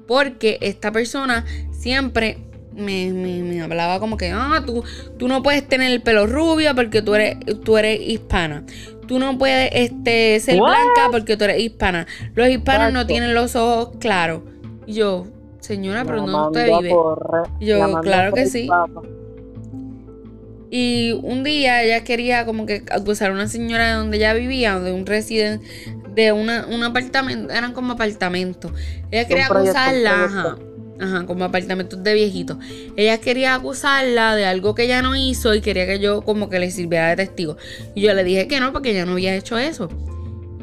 Porque 0.09 0.59
esta 0.61 0.91
persona 0.93 1.45
siempre 1.71 2.46
me, 2.77 3.61
hablaba 3.63 3.99
como 4.01 4.17
que, 4.17 4.31
ah, 4.33 4.63
tú, 4.65 4.85
tú 5.19 5.29
no 5.29 5.43
puedes 5.43 5.67
tener 5.67 5.91
el 5.91 6.03
pelo 6.03 6.27
rubio 6.27 6.75
porque 6.75 7.03
tú 7.03 7.15
eres, 7.15 7.37
tú 7.65 7.79
eres 7.79 8.01
hispana 8.01 8.65
tú 9.07 9.19
no 9.19 9.39
puedes 9.39 9.71
este, 9.73 10.41
ser 10.41 10.59
blanca 10.59 11.09
porque 11.11 11.37
tú 11.37 11.45
eres 11.45 11.61
hispana. 11.61 12.07
Los 12.35 12.49
hispanos 12.49 12.93
no 12.93 13.07
tienen 13.07 13.35
los 13.35 13.57
ojos 13.57 13.97
claros. 13.99 14.43
Y 14.87 14.95
yo, 14.95 15.27
señora, 15.61 16.05
pero 16.05 16.27
no 16.27 16.49
usted 16.49 16.67
vive? 16.67 16.95
yo, 17.61 18.01
claro 18.01 18.33
que 18.33 18.47
sí. 18.47 18.69
Y 20.69 21.13
un 21.23 21.45
día 21.45 21.83
ella 21.83 22.05
quería 22.05 22.45
como 22.45 22.67
que 22.67 22.83
acusar 22.91 23.31
a 23.31 23.35
una 23.35 23.49
señora 23.49 23.89
de 23.89 23.95
donde 23.95 24.17
ella 24.17 24.35
vivía, 24.35 24.79
de 24.81 24.93
un 24.93 25.07
residente, 25.07 25.65
de 26.13 26.33
una, 26.33 26.67
un 26.67 26.83
apartamento, 26.83 27.53
eran 27.53 27.73
como 27.73 27.93
apartamentos. 27.93 28.73
Ella 29.11 29.29
quería 29.29 29.47
acusarla, 29.47 30.25
ajá. 30.25 30.57
Ajá, 30.99 31.27
como 31.27 31.45
apartamentos 31.45 32.03
de 32.03 32.15
viejitos. 32.15 32.57
Ella 32.97 33.19
quería 33.19 33.55
acusarla 33.55 34.35
de 34.35 34.47
algo 34.47 34.75
que 34.75 34.85
ella 34.85 35.03
no 35.03 35.15
hizo 35.15 35.55
y 35.55 35.61
quería 35.61 35.87
que 35.87 35.99
yo 35.99 36.23
como 36.23 36.49
que 36.49 36.59
le 36.59 36.71
sirviera 36.71 37.09
de 37.11 37.17
testigo. 37.17 37.57
Y 37.95 38.03
yo 38.03 38.15
le 38.15 38.25
dije 38.25 38.49
que 38.49 38.61
no, 38.61 38.73
porque 38.73 38.93
ella 38.93 39.05
no 39.05 39.13
había 39.13 39.35
hecho 39.35 39.59
eso. 39.59 39.91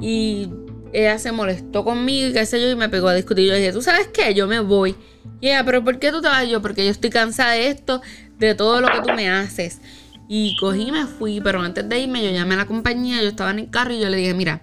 Y 0.01 0.49
ella 0.91 1.19
se 1.19 1.31
molestó 1.31 1.83
conmigo 1.83 2.29
y 2.29 2.33
qué 2.33 2.45
sé 2.45 2.59
yo, 2.59 2.69
y 2.69 2.75
me 2.75 2.89
pegó 2.89 3.09
a 3.09 3.15
discutir. 3.15 3.47
Yo 3.47 3.53
le 3.53 3.59
dije, 3.59 3.73
¿tú 3.73 3.81
sabes 3.81 4.07
qué? 4.07 4.33
Yo 4.33 4.47
me 4.47 4.59
voy. 4.59 4.95
Y 5.39 5.47
ella, 5.47 5.63
¿pero 5.63 5.83
por 5.83 5.99
qué 5.99 6.11
tú 6.11 6.21
te 6.21 6.27
vas? 6.27 6.47
Yo, 6.47 6.61
porque 6.61 6.83
yo 6.85 6.91
estoy 6.91 7.09
cansada 7.09 7.53
de 7.53 7.67
esto, 7.67 8.01
de 8.39 8.55
todo 8.55 8.81
lo 8.81 8.87
que 8.87 9.01
tú 9.01 9.13
me 9.15 9.29
haces. 9.29 9.81
Y 10.27 10.55
cogí 10.59 10.83
y 10.83 10.91
me 10.91 11.05
fui, 11.05 11.41
pero 11.41 11.61
antes 11.61 11.87
de 11.87 11.99
irme 11.99 12.23
yo 12.23 12.31
llamé 12.31 12.55
a 12.55 12.57
la 12.57 12.65
compañía, 12.65 13.21
yo 13.21 13.27
estaba 13.29 13.51
en 13.51 13.59
el 13.59 13.69
carro 13.69 13.93
y 13.93 13.99
yo 13.99 14.09
le 14.09 14.17
dije, 14.17 14.33
mira, 14.33 14.61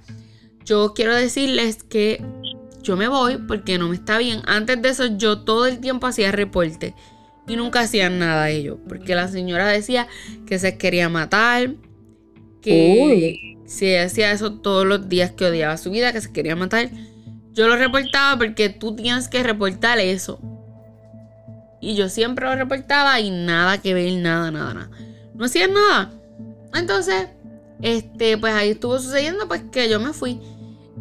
yo 0.65 0.95
quiero 0.95 1.15
decirles 1.15 1.83
que 1.83 2.25
yo 2.83 2.97
me 2.97 3.09
voy 3.09 3.39
porque 3.39 3.79
no 3.79 3.89
me 3.89 3.97
está 3.97 4.19
bien. 4.19 4.43
Antes 4.47 4.81
de 4.83 4.89
eso 4.89 5.07
yo 5.17 5.41
todo 5.41 5.67
el 5.67 5.81
tiempo 5.81 6.07
hacía 6.07 6.33
reporte 6.33 6.95
y 7.47 7.57
nunca 7.57 7.81
hacían 7.81 8.19
nada 8.19 8.45
de 8.45 8.57
ello, 8.57 8.79
porque 8.89 9.15
la 9.15 9.29
señora 9.29 9.69
decía 9.69 10.07
que 10.47 10.59
se 10.59 10.79
quería 10.79 11.09
matar, 11.09 11.75
que 12.63 13.57
si 13.67 13.95
hacía 13.95 14.33
eso 14.33 14.53
todos 14.53 14.87
los 14.87 15.09
días 15.09 15.33
que 15.33 15.47
odiaba 15.47 15.77
su 15.77 15.91
vida, 15.91 16.13
que 16.13 16.21
se 16.21 16.33
quería 16.33 16.57
matar. 16.57 16.91
Yo 17.53 17.67
lo 17.67 17.77
reportaba 17.77 18.39
porque 18.39 18.69
tú 18.69 18.95
tienes 18.95 19.29
que 19.29 19.43
reportar 19.43 19.99
eso. 19.99 20.41
Y 21.81 21.95
yo 21.95 22.09
siempre 22.09 22.47
lo 22.47 22.55
reportaba 22.55 23.19
y 23.21 23.31
nada 23.31 23.79
que 23.79 23.95
ver, 23.95 24.13
nada, 24.15 24.51
nada, 24.51 24.75
nada. 24.75 24.91
No 25.35 25.47
hacían 25.47 25.73
nada. 25.73 26.13
Entonces, 26.75 27.29
este, 27.83 28.37
pues 28.39 28.55
ahí 28.55 28.71
estuvo 28.71 28.99
sucediendo 28.99 29.49
pues 29.49 29.63
que 29.73 29.89
yo 29.89 29.99
me 29.99 30.13
fui. 30.13 30.41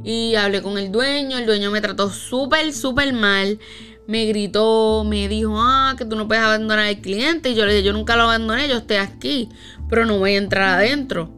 Y 0.03 0.35
hablé 0.35 0.61
con 0.61 0.77
el 0.77 0.91
dueño, 0.91 1.37
el 1.37 1.45
dueño 1.45 1.71
me 1.71 1.81
trató 1.81 2.09
súper, 2.09 2.73
súper 2.73 3.13
mal. 3.13 3.59
Me 4.07 4.25
gritó, 4.25 5.03
me 5.03 5.27
dijo, 5.27 5.55
ah, 5.57 5.93
que 5.97 6.05
tú 6.05 6.15
no 6.15 6.27
puedes 6.27 6.43
abandonar 6.43 6.85
al 6.85 6.97
cliente. 6.99 7.49
Y 7.49 7.55
yo 7.55 7.65
le 7.65 7.73
dije, 7.73 7.85
yo 7.85 7.93
nunca 7.93 8.15
lo 8.15 8.23
abandoné, 8.23 8.67
yo 8.67 8.77
estoy 8.77 8.97
aquí, 8.97 9.49
pero 9.87 10.05
no 10.05 10.17
voy 10.17 10.33
a 10.35 10.37
entrar 10.37 10.79
adentro. 10.79 11.29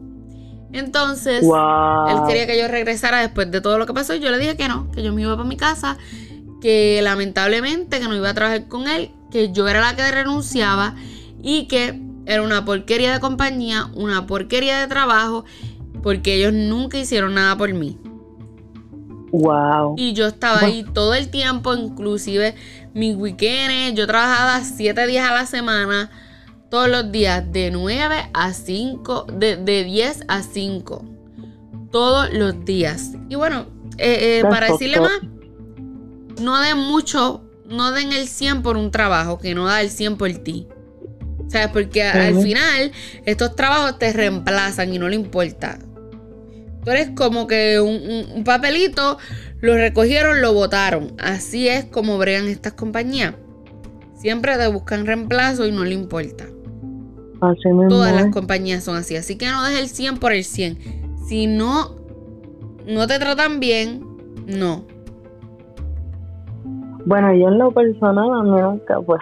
Entonces, 0.72 1.42
él 1.42 2.16
quería 2.26 2.46
que 2.46 2.58
yo 2.58 2.66
regresara 2.68 3.20
después 3.20 3.50
de 3.50 3.60
todo 3.60 3.78
lo 3.78 3.86
que 3.86 3.92
pasó. 3.92 4.14
Y 4.14 4.20
yo 4.20 4.30
le 4.30 4.38
dije 4.38 4.56
que 4.56 4.68
no, 4.68 4.90
que 4.90 5.02
yo 5.02 5.12
me 5.12 5.22
iba 5.22 5.36
para 5.36 5.46
mi 5.46 5.56
casa, 5.56 5.98
que 6.62 7.00
lamentablemente 7.02 8.00
que 8.00 8.08
no 8.08 8.14
iba 8.14 8.30
a 8.30 8.34
trabajar 8.34 8.68
con 8.68 8.88
él, 8.88 9.10
que 9.30 9.52
yo 9.52 9.68
era 9.68 9.80
la 9.80 9.94
que 9.94 10.10
renunciaba 10.10 10.94
y 11.42 11.66
que 11.66 12.00
era 12.24 12.42
una 12.42 12.64
porquería 12.64 13.12
de 13.12 13.20
compañía, 13.20 13.90
una 13.94 14.26
porquería 14.26 14.80
de 14.80 14.86
trabajo, 14.86 15.44
porque 16.02 16.36
ellos 16.36 16.54
nunca 16.54 16.96
hicieron 16.96 17.34
nada 17.34 17.56
por 17.58 17.72
mí. 17.74 17.98
Wow. 19.32 19.94
Y 19.96 20.12
yo 20.12 20.26
estaba 20.26 20.60
ahí 20.60 20.84
todo 20.84 21.14
el 21.14 21.30
tiempo, 21.30 21.74
inclusive 21.74 22.54
mis 22.92 23.16
weekends. 23.16 23.98
Yo 23.98 24.06
trabajaba 24.06 24.62
siete 24.62 25.06
días 25.06 25.28
a 25.28 25.34
la 25.34 25.46
semana, 25.46 26.10
todos 26.70 26.88
los 26.88 27.10
días, 27.10 27.50
de 27.50 27.70
9 27.70 28.30
a 28.32 28.52
5, 28.52 29.26
de, 29.32 29.56
de 29.56 29.84
10 29.84 30.24
a 30.28 30.42
5. 30.42 31.04
Todos 31.90 32.32
los 32.32 32.64
días. 32.64 33.12
Y 33.30 33.34
bueno, 33.34 33.66
eh, 33.96 34.40
eh, 34.40 34.42
para 34.42 34.70
decirle 34.70 35.00
más, 35.00 35.20
no 36.40 36.60
den 36.60 36.78
mucho, 36.78 37.42
no 37.66 37.92
den 37.92 38.12
el 38.12 38.28
100 38.28 38.62
por 38.62 38.76
un 38.76 38.90
trabajo 38.90 39.38
que 39.38 39.54
no 39.54 39.64
da 39.64 39.80
el 39.80 39.90
100 39.90 40.16
por 40.18 40.30
ti. 40.32 40.68
¿Sabes? 41.48 41.68
Porque 41.68 42.02
al 42.02 42.40
final 42.42 42.92
estos 43.26 43.56
trabajos 43.56 43.98
te 43.98 44.12
reemplazan 44.12 44.92
y 44.94 44.98
no 44.98 45.08
le 45.08 45.16
importa. 45.16 45.78
Tú 46.84 46.90
eres 46.90 47.10
como 47.10 47.46
que 47.46 47.80
un, 47.80 48.42
papelito, 48.44 49.18
lo 49.60 49.74
recogieron, 49.74 50.40
lo 50.40 50.52
botaron. 50.52 51.12
Así 51.18 51.68
es 51.68 51.84
como 51.84 52.18
bregan 52.18 52.48
estas 52.48 52.72
compañías. 52.72 53.34
Siempre 54.14 54.56
te 54.56 54.66
buscan 54.68 55.06
reemplazo 55.06 55.66
y 55.66 55.72
no 55.72 55.84
le 55.84 55.94
importa. 55.94 56.46
Todas 57.88 58.14
las 58.14 58.32
compañías 58.32 58.84
son 58.84 58.96
así. 58.96 59.16
Así 59.16 59.36
que 59.36 59.46
no 59.46 59.64
dejes 59.64 59.80
el 59.80 59.88
100 59.88 60.18
por 60.18 60.32
el 60.32 60.44
100. 60.44 60.78
Si 61.26 61.46
no, 61.46 61.96
no 62.86 63.06
te 63.06 63.18
tratan 63.18 63.60
bien, 63.60 64.04
no. 64.46 64.84
Bueno, 67.04 67.34
yo 67.34 67.48
en 67.48 67.58
lo 67.58 67.72
personal 67.72 68.28
nunca 68.44 69.00
pues 69.00 69.20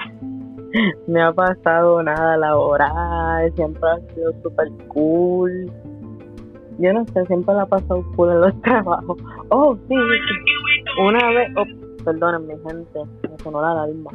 me 1.06 1.22
ha 1.22 1.32
pasado 1.32 2.02
nada 2.02 2.36
laboral, 2.36 3.52
siempre 3.54 3.82
ha 3.88 4.14
sido 4.14 4.32
súper 4.42 4.68
cool. 4.88 5.70
Yo 6.80 6.94
no 6.94 7.04
sé, 7.06 7.26
siempre 7.26 7.54
la 7.54 7.66
pasado 7.66 8.02
cool 8.16 8.30
en 8.30 8.40
los 8.40 8.60
trabajos. 8.62 9.18
Oh, 9.50 9.76
sí, 9.86 9.94
una 10.98 11.28
vez, 11.30 11.52
oh, 11.56 12.04
perdonen 12.04 12.46
mi 12.46 12.54
gente, 12.66 13.00
me 13.30 13.38
sonó 13.42 13.60
la 13.60 13.72
alarma. 13.72 14.10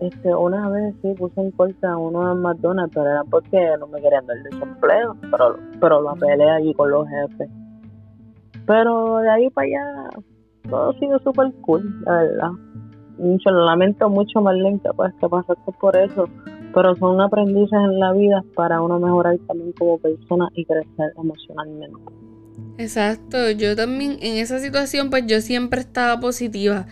Este, 0.00 0.34
una 0.34 0.68
vez 0.68 0.94
sí 1.00 1.14
puse 1.16 1.40
en 1.40 1.52
corte 1.52 1.86
a 1.86 1.96
uno 1.96 2.32
en 2.32 2.42
McDonald's, 2.42 2.92
pero 2.94 3.08
era 3.08 3.24
porque 3.24 3.76
no 3.78 3.86
me 3.86 4.00
querían 4.02 4.26
dar 4.26 4.36
desempleo, 4.42 5.16
pero, 5.30 5.56
pero 5.80 6.02
la 6.02 6.14
peleé 6.14 6.50
allí 6.50 6.74
con 6.74 6.90
los 6.90 7.08
jefes. 7.08 7.48
Pero 8.66 9.18
de 9.18 9.30
ahí 9.30 9.48
para 9.50 9.66
allá, 9.66 10.10
todo 10.68 10.90
ha 10.90 10.98
sido 10.98 11.18
súper 11.20 11.52
cool, 11.62 12.02
la 12.04 12.22
verdad. 12.22 12.50
Mucho, 13.18 13.50
lamento 13.50 14.10
mucho, 14.10 14.40
Marlene, 14.40 14.80
que 14.80 14.90
pues 14.96 15.14
que 15.14 15.28
pasaste 15.28 15.72
por 15.80 15.96
eso, 15.96 16.26
pero 16.74 16.96
son 16.96 17.20
aprendices 17.20 17.72
en 17.72 17.98
la 17.98 18.12
vida 18.12 18.44
para 18.54 18.80
uno 18.80 18.98
mejorar 18.98 19.36
también 19.46 19.72
como 19.72 19.98
persona 19.98 20.48
y 20.54 20.64
crecer 20.64 21.12
emocionalmente. 21.16 21.98
Exacto, 22.78 23.50
yo 23.50 23.76
también 23.76 24.18
en 24.20 24.36
esa 24.36 24.58
situación 24.58 25.10
pues 25.10 25.26
yo 25.26 25.40
siempre 25.40 25.80
estaba 25.80 26.20
positiva, 26.20 26.86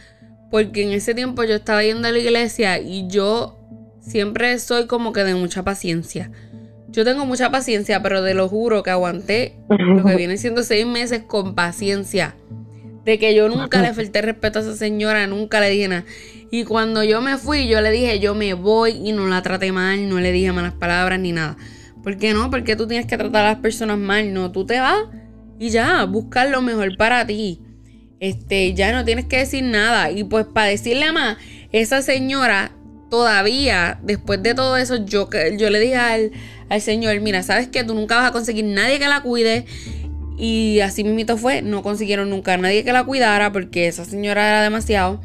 porque 0.51 0.83
en 0.83 0.93
ese 0.93 1.15
tiempo 1.15 1.45
yo 1.45 1.55
estaba 1.55 1.83
yendo 1.83 2.09
a 2.09 2.13
la 2.13 2.19
iglesia 2.19 2.79
y 2.79 3.09
yo 3.09 3.57
siempre 4.01 4.59
soy 4.59 4.87
como 4.87 5.13
que 5.13 5.25
de 5.25 5.35
mucha 5.35 5.63
paciencia. 5.63 6.31
Yo 6.89 7.05
tengo 7.05 7.25
mucha 7.25 7.51
paciencia, 7.51 8.03
pero 8.03 8.21
de 8.21 8.35
lo 8.35 8.49
juro 8.49 8.83
que 8.83 8.91
aguanté 8.91 9.55
lo 9.69 10.05
que 10.05 10.17
viene 10.17 10.37
siendo 10.37 10.63
seis 10.63 10.87
meses 10.87 11.23
con 11.23 11.55
paciencia. 11.55 12.35
De 13.05 13.19
que 13.19 13.35
yo 13.35 13.49
nunca 13.49 13.81
le 13.81 13.95
falté 13.95 14.21
respeto 14.21 14.59
a 14.59 14.63
esa 14.63 14.77
señora, 14.77 15.27
nunca 15.27 15.61
le 15.61 15.71
dije 15.71 15.89
nada. 15.89 16.05
Y 16.51 16.65
cuando 16.65 17.03
yo 17.03 17.21
me 17.23 17.39
fui, 17.39 17.67
yo 17.67 17.81
le 17.81 17.91
dije, 17.91 18.19
yo 18.19 18.35
me 18.35 18.55
voy 18.55 18.93
y 18.93 19.13
no 19.13 19.27
la 19.27 19.41
traté 19.43 19.73
mal, 19.73 20.09
no 20.09 20.21
le 20.21 20.33
dije 20.33 20.53
malas 20.53 20.75
palabras 20.75 21.19
ni 21.19 21.33
nada. 21.33 21.57
¿Por 22.03 22.17
qué 22.17 22.35
no? 22.35 22.51
Porque 22.51 22.77
tú 22.77 22.87
tienes 22.87 23.07
que 23.07 23.17
tratar 23.17 23.45
a 23.47 23.51
las 23.51 23.59
personas 23.61 23.99
mal. 23.99 24.33
No, 24.33 24.51
tú 24.51 24.67
te 24.67 24.81
vas 24.81 25.05
y 25.59 25.71
ya, 25.71 26.05
buscar 26.05 26.49
lo 26.49 26.63
mejor 26.63 26.97
para 26.97 27.27
ti. 27.27 27.61
Este, 28.19 28.75
ya 28.75 28.93
no 28.93 29.05
tienes 29.05 29.27
que 29.27 29.39
decir 29.39 29.63
nada. 29.63 30.11
Y 30.11 30.25
pues 30.25 30.47
para 30.47 30.69
decirle 30.69 31.13
más, 31.13 31.37
esa 31.73 32.03
señora 32.03 32.73
todavía, 33.11 33.99
después 34.03 34.43
de 34.43 34.55
todo 34.55 34.77
eso, 34.77 35.05
yo, 35.05 35.29
yo 35.59 35.69
le 35.69 35.81
dije 35.81 35.97
al, 35.97 36.31
al 36.69 36.81
señor, 36.81 37.21
mira, 37.21 37.43
sabes 37.43 37.69
que 37.69 37.85
tú 37.85 37.95
nunca 37.95 38.17
vas 38.17 38.29
a 38.29 38.33
conseguir 38.33 38.65
nadie 38.65 38.99
que 38.99 39.09
la 39.09 39.21
cuide. 39.21 39.67
Y 40.41 40.81
así 40.81 41.05
mismito 41.05 41.37
fue, 41.37 41.61
no 41.61 41.83
consiguieron 41.83 42.31
nunca 42.31 42.57
nadie 42.57 42.83
que 42.83 42.93
la 42.93 43.05
cuidara 43.05 43.53
porque 43.53 43.89
esa 43.89 44.07
señora 44.07 44.49
era 44.49 44.63
demasiado. 44.63 45.21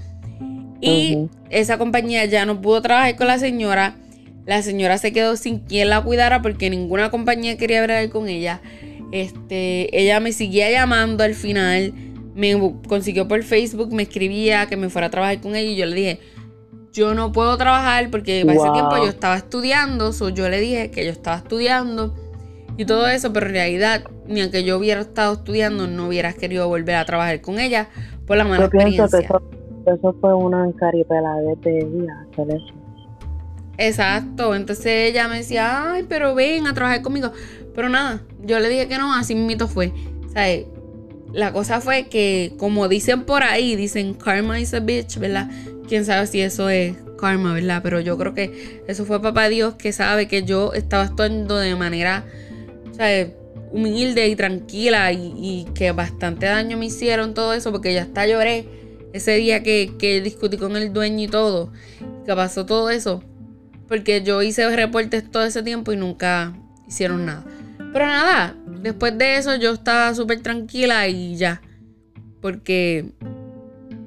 Y 0.81 1.29
esa 1.49 1.77
compañía 1.77 2.25
ya 2.25 2.45
no 2.45 2.61
pudo 2.61 2.81
trabajar 2.81 3.15
con 3.15 3.27
la 3.27 3.39
señora. 3.39 3.95
La 4.45 4.61
señora 4.61 4.97
se 4.97 5.13
quedó 5.13 5.37
sin 5.37 5.59
quien 5.59 5.89
la 5.89 6.01
cuidara 6.01 6.41
porque 6.41 6.69
ninguna 6.69 7.09
compañía 7.11 7.57
quería 7.57 7.85
ver 7.85 8.09
con 8.09 8.27
ella. 8.27 8.61
Este, 9.13 9.97
ella 9.97 10.19
me 10.19 10.33
seguía 10.33 10.69
llamando 10.69 11.23
al 11.23 11.33
final 11.33 11.93
me 12.35 12.73
consiguió 12.87 13.27
por 13.27 13.41
Facebook, 13.43 13.93
me 13.93 14.03
escribía 14.03 14.67
que 14.67 14.75
me 14.75 14.89
fuera 14.89 15.07
a 15.07 15.09
trabajar 15.09 15.39
con 15.39 15.55
ella 15.55 15.71
y 15.71 15.75
yo 15.77 15.85
le 15.85 15.95
dije, 15.95 16.19
yo 16.91 17.15
no 17.15 17.31
puedo 17.31 17.57
trabajar 17.57 18.11
porque 18.11 18.43
para 18.45 18.57
ese 18.57 18.71
tiempo 18.71 18.97
yo 18.97 19.07
estaba 19.07 19.37
estudiando, 19.37 20.11
so 20.11 20.29
yo 20.29 20.49
le 20.49 20.59
dije 20.59 20.91
que 20.91 21.05
yo 21.05 21.11
estaba 21.11 21.37
estudiando 21.37 22.13
y 22.77 22.85
todo 22.85 23.07
eso, 23.07 23.31
pero 23.31 23.47
en 23.47 23.53
realidad, 23.53 24.03
ni 24.27 24.41
aunque 24.41 24.63
yo 24.63 24.77
hubiera 24.77 25.01
estado 25.01 25.33
estudiando, 25.33 25.87
no 25.87 26.07
hubieras 26.07 26.35
querido 26.35 26.67
volver 26.67 26.95
a 26.95 27.05
trabajar 27.05 27.41
con 27.41 27.59
ella 27.59 27.87
por 28.25 28.37
la 28.37 28.43
mala 28.43 28.65
experiencia. 28.65 29.05
eso, 29.05 30.15
fue 30.19 30.33
una 30.33 30.71
caripela 30.77 31.35
de 31.35 31.53
hacer 31.53 32.55
eso. 32.55 32.73
Exacto, 33.77 34.55
entonces 34.55 35.11
ella 35.11 35.27
me 35.27 35.37
decía, 35.37 35.91
ay, 35.93 36.05
pero 36.07 36.33
ven 36.33 36.67
a 36.67 36.73
trabajar 36.73 37.01
conmigo. 37.01 37.31
Pero 37.73 37.89
nada, 37.89 38.21
yo 38.41 38.59
le 38.59 38.69
dije 38.69 38.87
que 38.87 38.97
no, 38.97 39.13
así 39.13 39.35
mito 39.35 39.67
fue. 39.67 39.91
O 40.25 40.29
sea, 40.29 40.45
la 41.33 41.51
cosa 41.51 41.81
fue 41.81 42.07
que, 42.07 42.53
como 42.57 42.87
dicen 42.87 43.23
por 43.23 43.43
ahí, 43.43 43.75
dicen 43.75 44.13
karma 44.13 44.59
is 44.59 44.73
a 44.73 44.79
bitch, 44.79 45.17
¿verdad? 45.19 45.49
Quién 45.87 46.05
sabe 46.05 46.25
si 46.27 46.39
eso 46.39 46.69
es 46.69 46.95
karma, 47.19 47.53
¿verdad? 47.53 47.81
Pero 47.83 47.99
yo 47.99 48.17
creo 48.17 48.33
que 48.33 48.81
eso 48.87 49.05
fue 49.05 49.21
papá 49.21 49.49
Dios 49.49 49.75
que 49.75 49.91
sabe 49.91 50.27
que 50.27 50.43
yo 50.43 50.73
estaba 50.73 51.03
actuando 51.03 51.57
de 51.57 51.75
manera, 51.75 52.23
¿sabes? 52.95 53.29
humilde 53.71 54.27
y 54.27 54.35
tranquila 54.35 55.11
y, 55.11 55.65
que 55.75 55.91
bastante 55.91 56.45
daño 56.45 56.77
me 56.77 56.85
hicieron 56.85 57.33
todo 57.33 57.53
eso 57.53 57.71
porque 57.71 57.93
ya 57.93 58.03
hasta 58.03 58.25
lloré 58.25 58.65
ese 59.13 59.35
día 59.35 59.63
que, 59.63 59.93
que 59.99 60.21
discutí 60.21 60.57
con 60.57 60.75
el 60.75 60.93
dueño 60.93 61.25
y 61.25 61.27
todo, 61.27 61.71
que 62.25 62.35
pasó 62.35 62.65
todo 62.65 62.89
eso, 62.89 63.23
porque 63.87 64.23
yo 64.23 64.41
hice 64.41 64.73
reportes 64.75 65.29
todo 65.29 65.43
ese 65.43 65.63
tiempo 65.63 65.91
y 65.91 65.97
nunca 65.97 66.53
hicieron 66.87 67.25
nada. 67.25 67.45
Pero 67.93 68.07
nada, 68.07 68.55
después 68.81 69.17
de 69.17 69.37
eso 69.37 69.55
yo 69.55 69.71
estaba 69.71 70.13
súper 70.13 70.41
tranquila 70.41 71.07
y 71.07 71.37
ya. 71.37 71.61
Porque 72.41 73.13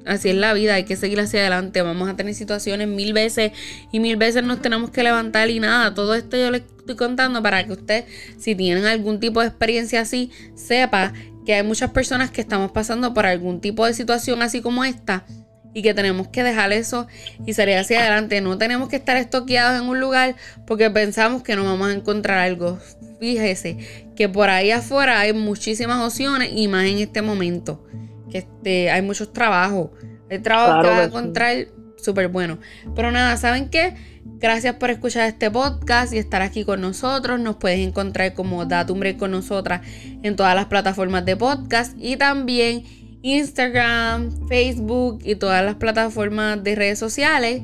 así 0.09 0.29
es 0.29 0.35
la 0.35 0.53
vida, 0.53 0.75
hay 0.75 0.83
que 0.83 0.95
seguir 0.95 1.19
hacia 1.19 1.41
adelante. 1.41 1.81
Vamos 1.81 2.09
a 2.09 2.15
tener 2.15 2.33
situaciones 2.33 2.87
mil 2.87 3.13
veces 3.13 3.51
y 3.91 3.99
mil 3.99 4.17
veces 4.17 4.43
nos 4.43 4.61
tenemos 4.61 4.89
que 4.89 5.03
levantar 5.03 5.49
y 5.49 5.59
nada. 5.59 5.93
Todo 5.93 6.15
esto 6.15 6.37
yo 6.37 6.51
le 6.51 6.57
estoy 6.57 6.95
contando 6.95 7.41
para 7.41 7.65
que 7.65 7.73
usted, 7.73 8.05
si 8.37 8.55
tienen 8.55 8.85
algún 8.85 9.19
tipo 9.19 9.41
de 9.41 9.47
experiencia 9.47 10.01
así, 10.01 10.31
sepa 10.55 11.13
que 11.45 11.53
hay 11.55 11.63
muchas 11.63 11.91
personas 11.91 12.31
que 12.31 12.41
estamos 12.41 12.71
pasando 12.71 13.13
por 13.13 13.25
algún 13.25 13.61
tipo 13.61 13.85
de 13.85 13.93
situación 13.93 14.41
así 14.41 14.61
como 14.61 14.83
esta 14.83 15.25
y 15.73 15.81
que 15.81 15.93
tenemos 15.93 16.27
que 16.27 16.43
dejar 16.43 16.73
eso 16.73 17.07
y 17.45 17.53
salir 17.53 17.77
hacia 17.77 18.01
adelante. 18.01 18.41
No 18.41 18.57
tenemos 18.57 18.89
que 18.89 18.95
estar 18.95 19.17
estoqueados 19.17 19.81
en 19.81 19.87
un 19.87 19.99
lugar 19.99 20.35
porque 20.65 20.89
pensamos 20.89 21.43
que 21.43 21.55
no 21.55 21.63
vamos 21.63 21.89
a 21.89 21.93
encontrar 21.93 22.39
algo 22.39 22.79
fíjese 23.19 23.77
que 24.15 24.29
por 24.29 24.49
ahí 24.49 24.71
afuera 24.71 25.19
hay 25.19 25.33
muchísimas 25.33 25.99
opciones 26.05 26.51
y 26.53 26.67
más 26.67 26.85
en 26.85 26.99
este 26.99 27.21
momento. 27.21 27.83
Que 28.29 28.39
este, 28.39 28.91
hay 28.91 29.01
muchos 29.01 29.33
trabajos. 29.33 29.91
Hay 30.29 30.39
trabajo 30.39 30.81
que 30.81 30.87
va 30.87 30.97
a 30.99 31.03
encontrar 31.05 31.67
súper 31.97 32.27
bueno. 32.27 32.59
Pero 32.95 33.11
nada, 33.11 33.37
¿saben 33.37 33.69
qué? 33.69 33.95
Gracias 34.39 34.75
por 34.75 34.89
escuchar 34.89 35.27
este 35.27 35.51
podcast 35.51 36.13
y 36.13 36.17
estar 36.17 36.41
aquí 36.41 36.63
con 36.63 36.81
nosotros. 36.81 37.39
Nos 37.39 37.57
puedes 37.57 37.85
encontrar 37.85 38.33
como 38.33 38.65
Datumbre 38.65 39.17
con 39.17 39.31
nosotras 39.31 39.81
en 40.23 40.35
todas 40.35 40.55
las 40.55 40.65
plataformas 40.65 41.25
de 41.25 41.35
podcast 41.35 41.97
y 41.99 42.15
también 42.15 42.83
Instagram, 43.21 44.47
Facebook 44.47 45.19
y 45.23 45.35
todas 45.35 45.63
las 45.65 45.75
plataformas 45.75 46.63
de 46.63 46.75
redes 46.75 46.99
sociales. 46.99 47.63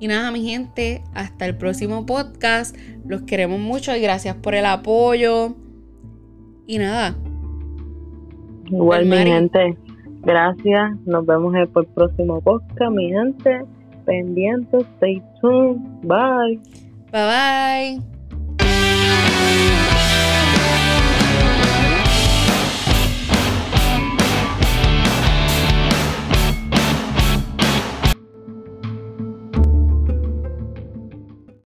Y 0.00 0.06
nada, 0.06 0.30
mi 0.30 0.48
gente, 0.48 1.02
hasta 1.14 1.46
el 1.46 1.56
próximo 1.56 2.06
podcast. 2.06 2.76
Los 3.04 3.22
queremos 3.22 3.60
mucho 3.60 3.94
y 3.94 4.00
gracias 4.00 4.36
por 4.36 4.54
el 4.54 4.66
apoyo. 4.66 5.56
Y 6.66 6.78
nada. 6.78 7.16
Igual, 8.66 9.06
mi 9.06 9.16
gente. 9.16 9.76
Gracias. 10.28 10.94
Nos 11.06 11.24
vemos 11.24 11.54
en 11.54 11.60
el 11.62 11.68
próximo 11.68 12.42
podcast, 12.42 12.92
mi 12.92 13.08
gente. 13.08 13.62
Pendientes. 14.04 14.84
Stay 14.96 15.22
tuned. 15.40 15.80
Bye. 16.02 16.60
Bye 17.10 18.00
bye. 18.02 18.17